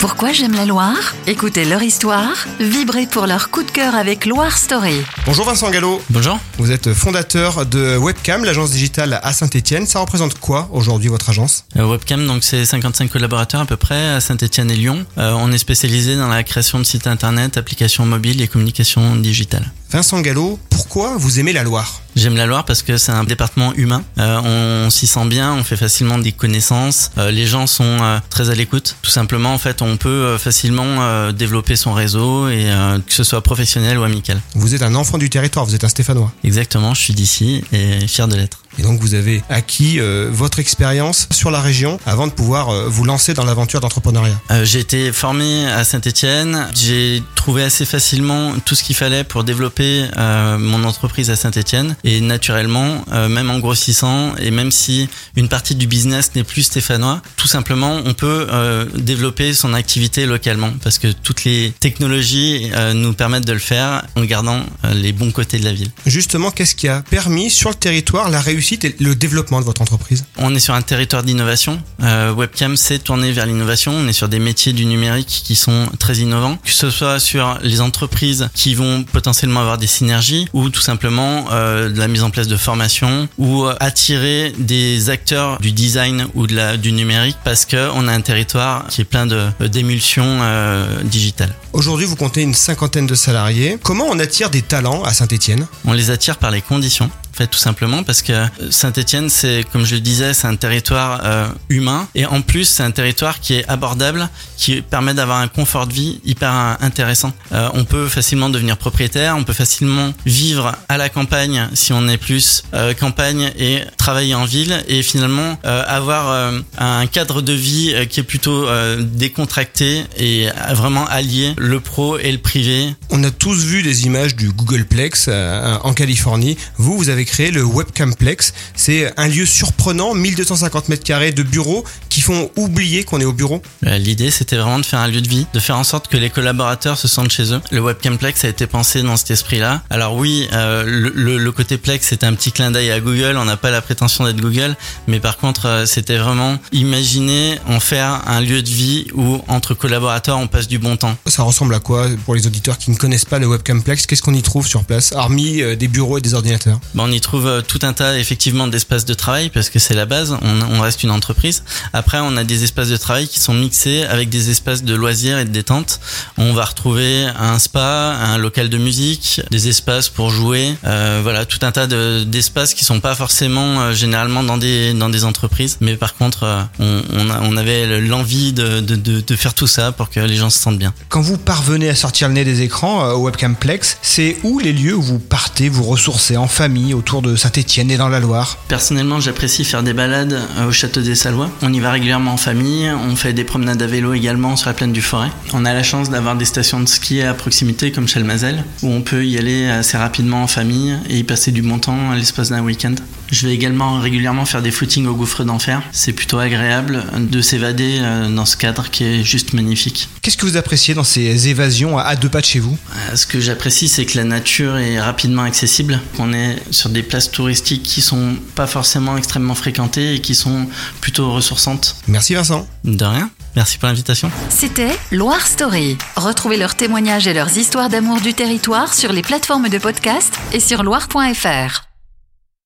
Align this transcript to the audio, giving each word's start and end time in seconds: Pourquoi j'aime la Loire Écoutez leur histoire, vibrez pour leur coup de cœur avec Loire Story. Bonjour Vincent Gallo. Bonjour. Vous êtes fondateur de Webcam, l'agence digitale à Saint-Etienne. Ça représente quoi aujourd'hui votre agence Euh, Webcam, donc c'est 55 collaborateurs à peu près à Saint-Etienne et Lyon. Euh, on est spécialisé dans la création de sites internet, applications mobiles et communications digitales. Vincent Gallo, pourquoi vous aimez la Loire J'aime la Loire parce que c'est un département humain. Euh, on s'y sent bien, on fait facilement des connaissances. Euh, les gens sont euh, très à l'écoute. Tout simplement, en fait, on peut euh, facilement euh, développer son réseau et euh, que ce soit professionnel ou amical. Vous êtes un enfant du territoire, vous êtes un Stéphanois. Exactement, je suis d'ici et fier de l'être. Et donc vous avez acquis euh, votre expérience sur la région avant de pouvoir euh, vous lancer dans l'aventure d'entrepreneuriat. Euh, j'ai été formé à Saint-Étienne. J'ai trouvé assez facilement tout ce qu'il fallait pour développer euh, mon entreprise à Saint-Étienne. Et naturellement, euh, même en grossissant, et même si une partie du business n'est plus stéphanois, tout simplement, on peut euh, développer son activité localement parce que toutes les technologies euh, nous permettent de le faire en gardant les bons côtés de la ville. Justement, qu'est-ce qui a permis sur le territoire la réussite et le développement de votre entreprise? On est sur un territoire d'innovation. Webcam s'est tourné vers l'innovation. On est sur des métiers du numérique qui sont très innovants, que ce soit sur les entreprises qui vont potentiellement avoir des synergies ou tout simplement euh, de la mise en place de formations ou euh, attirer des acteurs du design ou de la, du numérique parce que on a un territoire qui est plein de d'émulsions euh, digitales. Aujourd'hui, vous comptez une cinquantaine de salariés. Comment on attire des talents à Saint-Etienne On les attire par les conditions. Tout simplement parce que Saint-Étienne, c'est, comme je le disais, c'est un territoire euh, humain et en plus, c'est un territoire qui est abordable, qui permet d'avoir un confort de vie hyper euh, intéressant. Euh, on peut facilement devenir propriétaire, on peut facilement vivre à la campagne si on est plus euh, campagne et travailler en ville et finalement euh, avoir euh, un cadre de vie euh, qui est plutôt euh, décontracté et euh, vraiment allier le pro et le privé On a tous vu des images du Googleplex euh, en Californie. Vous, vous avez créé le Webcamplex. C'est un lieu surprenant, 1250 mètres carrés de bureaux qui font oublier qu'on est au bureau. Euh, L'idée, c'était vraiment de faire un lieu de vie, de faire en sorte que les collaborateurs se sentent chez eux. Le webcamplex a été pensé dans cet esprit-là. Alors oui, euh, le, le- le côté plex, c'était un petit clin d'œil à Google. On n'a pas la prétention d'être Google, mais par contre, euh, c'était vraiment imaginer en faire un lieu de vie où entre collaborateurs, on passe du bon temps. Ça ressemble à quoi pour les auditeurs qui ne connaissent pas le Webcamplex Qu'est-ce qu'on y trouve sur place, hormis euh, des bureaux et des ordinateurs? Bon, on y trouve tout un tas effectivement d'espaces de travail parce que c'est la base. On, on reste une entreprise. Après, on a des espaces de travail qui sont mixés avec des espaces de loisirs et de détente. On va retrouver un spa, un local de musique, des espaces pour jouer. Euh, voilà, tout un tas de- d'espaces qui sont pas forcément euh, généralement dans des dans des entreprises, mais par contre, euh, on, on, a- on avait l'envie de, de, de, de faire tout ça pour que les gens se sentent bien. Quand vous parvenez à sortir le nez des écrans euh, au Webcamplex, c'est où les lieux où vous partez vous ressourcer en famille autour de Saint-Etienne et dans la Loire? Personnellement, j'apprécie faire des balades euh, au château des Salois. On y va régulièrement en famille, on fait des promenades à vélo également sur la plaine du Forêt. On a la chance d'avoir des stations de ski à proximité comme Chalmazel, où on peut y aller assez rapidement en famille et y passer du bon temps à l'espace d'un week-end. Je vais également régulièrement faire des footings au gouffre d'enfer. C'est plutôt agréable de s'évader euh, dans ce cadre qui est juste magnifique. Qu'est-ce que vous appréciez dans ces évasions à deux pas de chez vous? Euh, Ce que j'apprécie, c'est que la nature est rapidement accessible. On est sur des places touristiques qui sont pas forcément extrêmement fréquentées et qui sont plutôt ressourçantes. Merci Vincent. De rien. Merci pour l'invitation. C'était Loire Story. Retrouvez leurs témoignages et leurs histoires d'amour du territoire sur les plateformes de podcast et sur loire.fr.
Pourquoi 0.00 0.32
j'aime 0.32 0.54
la 0.54 0.64
Loire 0.64 1.14
Écoutez 1.26 1.66
leur 1.66 1.82
histoire, 1.82 2.32
vibrez 2.58 3.06
pour 3.06 3.26
leur 3.26 3.50
coup 3.50 3.62
de 3.62 3.70
cœur 3.70 3.94
avec 3.94 4.24
Loire 4.24 4.56
Story. 4.56 4.94
Bonjour 5.26 5.44
Vincent 5.44 5.68
Gallo. 5.70 6.00
Bonjour. 6.08 6.38
Vous 6.56 6.70
êtes 6.70 6.94
fondateur 6.94 7.66
de 7.66 7.98
Webcam, 7.98 8.42
l'agence 8.44 8.70
digitale 8.70 9.20
à 9.22 9.32
Saint-Etienne. 9.34 9.86
Ça 9.86 10.00
représente 10.00 10.38
quoi 10.40 10.70
aujourd'hui 10.72 11.08
votre 11.10 11.28
agence 11.28 11.66
Euh, 11.76 11.84
Webcam, 11.86 12.26
donc 12.26 12.44
c'est 12.44 12.64
55 12.64 13.10
collaborateurs 13.10 13.60
à 13.60 13.66
peu 13.66 13.76
près 13.76 14.08
à 14.14 14.20
Saint-Etienne 14.20 14.70
et 14.70 14.76
Lyon. 14.76 15.04
Euh, 15.18 15.32
on 15.36 15.52
est 15.52 15.58
spécialisé 15.58 16.16
dans 16.16 16.28
la 16.28 16.44
création 16.44 16.78
de 16.78 16.84
sites 16.84 17.06
internet, 17.06 17.58
applications 17.58 18.06
mobiles 18.06 18.40
et 18.40 18.48
communications 18.48 19.16
digitales. 19.16 19.70
Vincent 19.90 20.20
Gallo, 20.20 20.58
pourquoi 20.70 21.16
vous 21.18 21.40
aimez 21.40 21.52
la 21.52 21.62
Loire 21.62 22.00
J'aime 22.20 22.36
la 22.36 22.44
Loire 22.44 22.66
parce 22.66 22.82
que 22.82 22.98
c'est 22.98 23.12
un 23.12 23.24
département 23.24 23.72
humain. 23.76 24.02
Euh, 24.18 24.84
on 24.84 24.90
s'y 24.90 25.06
sent 25.06 25.24
bien, 25.24 25.54
on 25.54 25.64
fait 25.64 25.78
facilement 25.78 26.18
des 26.18 26.32
connaissances. 26.32 27.12
Euh, 27.16 27.30
les 27.30 27.46
gens 27.46 27.66
sont 27.66 27.82
euh, 28.02 28.18
très 28.28 28.50
à 28.50 28.54
l'écoute. 28.54 28.96
Tout 29.00 29.10
simplement, 29.10 29.54
en 29.54 29.58
fait, 29.58 29.80
on 29.80 29.96
peut 29.96 30.10
euh, 30.10 30.36
facilement 30.36 30.84
euh, 30.84 31.32
développer 31.32 31.76
son 31.76 31.94
réseau 31.94 32.50
et 32.50 32.66
euh, 32.66 32.98
que 32.98 33.14
ce 33.14 33.24
soit 33.24 33.40
professionnel 33.40 33.96
ou 33.96 34.02
amical. 34.02 34.38
Vous 34.54 34.74
êtes 34.74 34.82
un 34.82 34.96
enfant 34.96 35.16
du 35.16 35.30
territoire, 35.30 35.64
vous 35.64 35.74
êtes 35.74 35.84
un 35.84 35.88
Stéphanois. 35.88 36.30
Exactement, 36.44 36.92
je 36.92 37.00
suis 37.00 37.14
d'ici 37.14 37.64
et 37.72 38.06
fier 38.06 38.28
de 38.28 38.36
l'être. 38.36 38.58
Et 38.78 38.82
donc 38.82 39.00
vous 39.00 39.14
avez 39.14 39.42
acquis 39.48 39.98
euh, 39.98 40.28
votre 40.30 40.58
expérience 40.60 41.26
sur 41.32 41.50
la 41.50 41.60
région 41.60 41.98
avant 42.06 42.28
de 42.28 42.32
pouvoir 42.32 42.68
euh, 42.68 42.86
vous 42.88 43.04
lancer 43.04 43.34
dans 43.34 43.44
l'aventure 43.44 43.80
d'entrepreneuriat. 43.80 44.38
Euh, 44.50 44.64
j'ai 44.64 44.78
été 44.78 45.10
formé 45.10 45.66
à 45.66 45.82
Saint-Étienne. 45.84 46.68
J'ai 46.74 47.20
trouvé 47.34 47.64
assez 47.64 47.84
facilement 47.84 48.52
tout 48.64 48.76
ce 48.76 48.84
qu'il 48.84 48.94
fallait 48.94 49.24
pour 49.24 49.42
développer 49.42 50.04
euh, 50.16 50.56
mon 50.56 50.84
entreprise 50.84 51.30
à 51.30 51.36
Saint-Étienne. 51.36 51.96
Et 52.04 52.09
naturellement, 52.20 53.04
euh, 53.12 53.28
même 53.28 53.50
en 53.50 53.58
grossissant, 53.58 54.34
et 54.36 54.50
même 54.50 54.70
si 54.70 55.08
une 55.36 55.48
partie 55.48 55.74
du 55.74 55.86
business 55.86 56.32
n'est 56.34 56.44
plus 56.44 56.62
stéphanois, 56.62 57.22
tout 57.36 57.46
simplement, 57.46 58.00
on 58.04 58.14
peut 58.14 58.48
euh, 58.50 58.86
développer 58.96 59.54
son 59.54 59.74
activité 59.74 60.26
localement 60.26 60.72
parce 60.82 60.98
que 60.98 61.08
toutes 61.08 61.44
les 61.44 61.72
technologies 61.78 62.70
euh, 62.74 62.92
nous 62.94 63.12
permettent 63.12 63.46
de 63.46 63.52
le 63.52 63.58
faire 63.58 64.02
en 64.16 64.24
gardant 64.24 64.64
les 64.94 65.12
bons 65.12 65.30
côtés 65.30 65.58
de 65.58 65.64
la 65.64 65.72
ville. 65.72 65.90
Justement, 66.06 66.50
qu'est-ce 66.50 66.74
qui 66.74 66.88
a 66.88 67.02
permis 67.02 67.50
sur 67.50 67.70
le 67.70 67.76
territoire 67.76 68.30
la 68.30 68.40
réussite 68.40 68.84
et 68.84 68.96
le 68.98 69.14
développement 69.14 69.60
de 69.60 69.66
votre 69.66 69.82
entreprise? 69.82 70.24
On 70.38 70.54
est 70.54 70.60
sur 70.60 70.74
un 70.74 70.82
territoire 70.82 71.22
d'innovation. 71.22 71.80
Webcam 72.00 72.76
s'est 72.76 72.98
tourné 72.98 73.32
vers 73.32 73.46
l'innovation. 73.46 73.92
On 73.92 74.08
est 74.08 74.12
sur 74.12 74.28
des 74.28 74.38
métiers 74.38 74.72
du 74.72 74.86
numérique 74.86 75.42
qui 75.44 75.54
sont 75.54 75.88
très 75.98 76.16
innovants, 76.18 76.56
que 76.64 76.72
ce 76.72 76.90
soit 76.90 77.20
sur 77.20 77.58
les 77.62 77.80
entreprises 77.80 78.48
qui 78.54 78.74
vont 78.74 79.04
potentiellement 79.04 79.60
avoir 79.60 79.78
des 79.78 79.86
synergies 79.86 80.48
ou 80.52 80.70
tout 80.70 80.80
simplement 80.80 81.46
euh, 81.52 81.88
de 81.90 81.98
la 81.98 82.08
mise 82.08 82.22
en 82.22 82.30
place 82.30 82.48
de 82.48 82.56
formations 82.56 83.28
ou 83.38 83.64
euh, 83.64 83.74
attirer 83.80 84.52
des 84.58 85.10
acteurs 85.10 85.58
du 85.60 85.72
design 85.72 86.26
ou 86.34 86.46
de 86.46 86.54
la, 86.54 86.76
du 86.76 86.92
numérique 86.92 87.36
parce 87.44 87.64
que 87.64 87.90
on 87.94 88.08
a 88.08 88.12
un 88.12 88.20
territoire 88.20 88.86
qui 88.88 89.00
est 89.02 89.04
plein 89.04 89.26
de 89.26 89.48
d'émulsions 89.66 90.38
euh, 90.42 91.02
digitales. 91.04 91.54
Aujourd'hui, 91.72 92.06
vous 92.06 92.16
comptez 92.16 92.42
une 92.42 92.54
cinquantaine 92.54 93.06
de 93.06 93.14
salariés. 93.14 93.78
Comment 93.82 94.06
on 94.08 94.18
attire 94.18 94.50
des 94.50 94.62
talents 94.62 95.02
à 95.04 95.12
Saint-Etienne 95.12 95.66
On 95.84 95.92
les 95.92 96.10
attire 96.10 96.36
par 96.38 96.50
les 96.50 96.62
conditions. 96.62 97.10
Tout 97.46 97.58
simplement 97.58 98.02
parce 98.02 98.22
que 98.22 98.32
Saint-Étienne, 98.70 99.30
c'est, 99.30 99.64
comme 99.72 99.84
je 99.84 99.94
le 99.94 100.00
disais, 100.00 100.34
c'est 100.34 100.46
un 100.46 100.56
territoire 100.56 101.20
euh, 101.24 101.48
humain 101.68 102.06
et 102.14 102.26
en 102.26 102.42
plus, 102.42 102.64
c'est 102.64 102.82
un 102.82 102.90
territoire 102.90 103.40
qui 103.40 103.54
est 103.54 103.68
abordable, 103.68 104.28
qui 104.56 104.82
permet 104.82 105.14
d'avoir 105.14 105.38
un 105.38 105.48
confort 105.48 105.86
de 105.86 105.92
vie 105.92 106.20
hyper 106.24 106.52
euh, 106.52 106.74
intéressant. 106.80 107.32
Euh, 107.52 107.68
on 107.74 107.84
peut 107.84 108.08
facilement 108.08 108.48
devenir 108.50 108.76
propriétaire, 108.76 109.36
on 109.36 109.44
peut 109.44 109.52
facilement 109.52 110.12
vivre 110.26 110.72
à 110.88 110.96
la 110.98 111.08
campagne 111.08 111.68
si 111.74 111.92
on 111.92 112.08
est 112.08 112.18
plus 112.18 112.62
euh, 112.74 112.94
campagne 112.94 113.52
et 113.58 113.80
travailler 113.96 114.34
en 114.34 114.44
ville 114.44 114.82
et 114.88 115.02
finalement 115.02 115.58
euh, 115.64 115.82
avoir 115.86 116.30
euh, 116.30 116.58
un 116.78 117.06
cadre 117.06 117.42
de 117.42 117.52
vie 117.52 117.92
euh, 117.94 118.04
qui 118.04 118.20
est 118.20 118.24
plutôt 118.24 118.66
euh, 118.68 119.02
décontracté 119.02 120.04
et 120.16 120.48
euh, 120.48 120.74
vraiment 120.74 121.06
allier 121.06 121.54
le 121.56 121.80
pro 121.80 122.18
et 122.18 122.30
le 122.32 122.38
privé 122.38 122.94
On 123.10 123.22
a 123.24 123.30
tous 123.30 123.64
vu 123.64 123.82
des 123.82 124.04
images 124.06 124.36
du 124.36 124.50
Googleplex 124.50 125.26
euh, 125.28 125.76
en 125.82 125.92
Californie. 125.94 126.56
Vous, 126.76 126.96
vous 126.96 127.08
avez 127.08 127.24
créé 127.30 127.52
le 127.52 127.62
Webcamplex. 127.62 128.52
C'est 128.74 129.12
un 129.16 129.28
lieu 129.28 129.46
surprenant, 129.46 130.14
1250 130.14 130.88
mètres 130.88 131.04
carrés 131.04 131.30
de 131.30 131.44
bureaux 131.44 131.84
qui 132.10 132.20
font 132.20 132.50
oublier 132.56 133.04
qu'on 133.04 133.20
est 133.20 133.24
au 133.24 133.32
bureau. 133.32 133.62
Euh, 133.86 133.96
L'idée, 133.98 134.30
c'était 134.30 134.56
vraiment 134.56 134.78
de 134.78 134.84
faire 134.84 134.98
un 135.00 135.08
lieu 135.08 135.20
de 135.22 135.28
vie, 135.28 135.46
de 135.54 135.60
faire 135.60 135.78
en 135.78 135.84
sorte 135.84 136.08
que 136.08 136.16
les 136.18 136.28
collaborateurs 136.28 136.98
se 136.98 137.08
sentent 137.08 137.30
chez 137.32 137.52
eux. 137.54 137.60
Le 137.70 137.80
webcamplex 137.80 138.44
a 138.44 138.48
été 138.48 138.66
pensé 138.66 139.02
dans 139.02 139.16
cet 139.16 139.30
esprit-là. 139.30 139.82
Alors 139.90 140.16
oui, 140.16 140.48
euh, 140.52 140.84
le, 140.84 141.10
le- 141.14 141.38
le 141.38 141.52
côté 141.52 141.78
plex, 141.78 142.06
c'était 142.08 142.26
un 142.26 142.34
petit 142.34 142.52
clin 142.52 142.70
d'œil 142.70 142.90
à 142.90 143.00
Google. 143.00 143.36
On 143.38 143.44
n'a 143.46 143.56
pas 143.56 143.70
la 143.70 143.80
prétention 143.80 144.24
d'être 144.24 144.40
Google, 144.40 144.76
mais 145.06 145.20
par 145.20 145.36
contre, 145.38 145.66
euh, 145.66 145.86
c'était 145.86 146.18
vraiment 146.18 146.58
imaginer 146.72 147.58
en 147.68 147.78
faire 147.78 148.22
un 148.26 148.40
lieu 148.40 148.62
de 148.62 148.68
vie 148.68 149.06
où 149.14 149.40
entre 149.46 149.74
collaborateurs, 149.74 150.38
on 150.38 150.48
passe 150.48 150.66
du 150.66 150.78
bon 150.78 150.96
temps. 150.96 151.16
Ça 151.26 151.44
ressemble 151.44 151.74
à 151.74 151.78
quoi 151.80 152.08
pour 152.24 152.34
les 152.34 152.46
auditeurs 152.46 152.76
qui 152.78 152.90
ne 152.90 152.96
connaissent 152.96 153.24
pas 153.24 153.38
le 153.38 153.46
Webcamplex 153.46 154.06
Qu'est-ce 154.06 154.22
qu'on 154.22 154.34
y 154.34 154.42
trouve 154.42 154.66
sur 154.66 154.82
place, 154.84 155.12
hormis 155.14 155.62
euh, 155.62 155.76
des 155.76 155.86
bureaux 155.88 156.18
et 156.18 156.20
des 156.20 156.34
ordinateurs? 156.34 156.80
Bon, 156.94 157.04
on 157.04 157.12
y 157.12 157.20
trouve 157.20 157.62
tout 157.68 157.78
un 157.82 157.92
tas 157.92 158.18
effectivement 158.18 158.66
d'espaces 158.66 159.04
de 159.04 159.14
travail 159.14 159.50
parce 159.50 159.70
que 159.70 159.78
c'est 159.78 159.94
la 159.94 160.06
base. 160.06 160.36
On, 160.42 160.62
on 160.62 160.80
reste 160.80 161.04
une 161.04 161.10
entreprise. 161.12 161.62
Après, 161.92 161.99
on 162.22 162.36
a 162.36 162.44
des 162.44 162.64
espaces 162.64 162.88
de 162.88 162.96
travail 162.96 163.28
qui 163.28 163.38
sont 163.40 163.54
mixés 163.54 164.02
avec 164.04 164.28
des 164.28 164.50
espaces 164.50 164.82
de 164.82 164.94
loisirs 164.94 165.38
et 165.38 165.44
de 165.44 165.50
détente. 165.50 166.00
On 166.38 166.52
va 166.52 166.64
retrouver 166.64 167.26
un 167.38 167.58
spa, 167.58 168.16
un 168.20 168.38
local 168.38 168.68
de 168.68 168.78
musique, 168.78 169.40
des 169.50 169.68
espaces 169.68 170.08
pour 170.08 170.30
jouer. 170.30 170.74
Euh, 170.84 171.20
voilà, 171.22 171.44
tout 171.44 171.58
un 171.62 171.72
tas 171.72 171.86
de- 171.86 172.24
d'espaces 172.24 172.74
qui 172.74 172.84
sont 172.84 173.00
pas 173.00 173.14
forcément 173.14 173.80
euh, 173.80 173.92
généralement 173.92 174.42
dans 174.42 174.56
des 174.58 174.92
dans 174.94 175.08
des 175.08 175.24
entreprises, 175.24 175.76
mais 175.80 175.96
par 175.96 176.14
contre, 176.16 176.44
euh, 176.44 176.62
on, 176.78 177.02
on, 177.12 177.30
a- 177.30 177.40
on 177.42 177.56
avait 177.56 178.00
l'envie 178.00 178.52
de, 178.52 178.80
de, 178.80 178.96
de, 178.96 179.20
de 179.20 179.36
faire 179.36 179.54
tout 179.54 179.66
ça 179.66 179.92
pour 179.92 180.10
que 180.10 180.20
les 180.20 180.36
gens 180.36 180.50
se 180.50 180.58
sentent 180.58 180.78
bien. 180.78 180.92
Quand 181.08 181.20
vous 181.20 181.38
parvenez 181.38 181.88
à 181.88 181.94
sortir 181.94 182.28
le 182.28 182.34
nez 182.34 182.44
des 182.44 182.62
écrans 182.62 183.04
euh, 183.04 183.12
au 183.12 183.24
Webcamplex, 183.26 183.98
c'est 184.02 184.36
où 184.42 184.58
les 184.58 184.72
lieux 184.72 184.94
où 184.94 185.02
vous 185.02 185.18
partez 185.18 185.68
vous 185.68 185.84
ressourcer 185.84 186.36
en 186.36 186.48
famille 186.48 186.94
autour 186.94 187.22
de 187.22 187.36
Saint-Etienne 187.36 187.90
et 187.90 187.96
dans 187.96 188.08
la 188.08 188.20
Loire? 188.20 188.58
Personnellement, 188.68 189.20
j'apprécie 189.20 189.64
faire 189.64 189.82
des 189.82 189.92
balades 189.92 190.32
euh, 190.58 190.68
au 190.68 190.72
château 190.72 191.00
des 191.02 191.14
Salois. 191.14 191.50
On 191.62 191.72
y 191.72 191.80
va 191.80 191.89
régulièrement 191.90 192.32
en 192.32 192.36
famille, 192.36 192.90
on 192.90 193.16
fait 193.16 193.32
des 193.32 193.44
promenades 193.44 193.82
à 193.82 193.86
vélo 193.86 194.14
également 194.14 194.56
sur 194.56 194.68
la 194.68 194.74
plaine 194.74 194.92
du 194.92 195.02
Forêt. 195.02 195.30
On 195.52 195.64
a 195.64 195.72
la 195.72 195.82
chance 195.82 196.10
d'avoir 196.10 196.36
des 196.36 196.44
stations 196.44 196.80
de 196.80 196.88
ski 196.88 197.22
à 197.22 197.34
proximité 197.34 197.92
comme 197.92 198.08
Chalmazel, 198.08 198.64
où 198.82 198.88
on 198.88 199.02
peut 199.02 199.24
y 199.26 199.38
aller 199.38 199.68
assez 199.68 199.96
rapidement 199.96 200.42
en 200.42 200.46
famille 200.46 200.96
et 201.08 201.18
y 201.18 201.24
passer 201.24 201.52
du 201.52 201.62
bon 201.62 201.78
temps 201.78 202.10
à 202.10 202.16
l'espace 202.16 202.50
d'un 202.50 202.62
week-end. 202.62 202.94
Je 203.30 203.46
vais 203.46 203.54
également 203.54 204.00
régulièrement 204.00 204.44
faire 204.44 204.60
des 204.60 204.72
footings 204.72 205.06
au 205.06 205.14
gouffre 205.14 205.44
d'enfer. 205.44 205.82
C'est 205.92 206.12
plutôt 206.12 206.38
agréable 206.38 207.04
de 207.16 207.40
s'évader 207.40 207.98
euh, 208.00 208.28
dans 208.28 208.44
ce 208.44 208.56
cadre 208.56 208.90
qui 208.90 209.04
est 209.04 209.22
juste 209.22 209.52
magnifique. 209.52 210.08
Qu'est-ce 210.20 210.36
que 210.36 210.46
vous 210.46 210.56
appréciez 210.56 210.94
dans 210.94 211.04
ces 211.04 211.48
évasions 211.48 211.96
à 211.96 212.16
deux 212.16 212.28
pas 212.28 212.40
de 212.40 212.46
chez 212.46 212.58
vous? 212.58 212.76
Euh, 212.92 213.14
Ce 213.14 213.26
que 213.26 213.38
j'apprécie, 213.40 213.88
c'est 213.88 214.04
que 214.04 214.18
la 214.18 214.24
nature 214.24 214.76
est 214.78 215.00
rapidement 215.00 215.42
accessible. 215.42 216.00
On 216.18 216.32
est 216.32 216.56
sur 216.72 216.90
des 216.90 217.04
places 217.04 217.30
touristiques 217.30 217.84
qui 217.84 218.00
sont 218.00 218.34
pas 218.56 218.66
forcément 218.66 219.16
extrêmement 219.16 219.54
fréquentées 219.54 220.14
et 220.14 220.20
qui 220.20 220.34
sont 220.34 220.66
plutôt 221.00 221.32
ressourçantes. 221.32 221.79
Merci 222.08 222.34
Vincent. 222.34 222.66
De 222.84 223.04
rien. 223.04 223.30
Merci 223.56 223.78
pour 223.78 223.88
l'invitation. 223.88 224.30
C'était 224.48 224.96
Loire 225.10 225.46
Story. 225.46 225.98
Retrouvez 226.16 226.56
leurs 226.56 226.76
témoignages 226.76 227.26
et 227.26 227.34
leurs 227.34 227.56
histoires 227.56 227.88
d'amour 227.88 228.20
du 228.20 228.32
territoire 228.34 228.94
sur 228.94 229.12
les 229.12 229.22
plateformes 229.22 229.68
de 229.68 229.78
podcast 229.78 230.38
et 230.52 230.60
sur 230.60 230.82
loire.fr. 230.82 231.89